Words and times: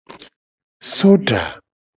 Soda. 0.95 1.41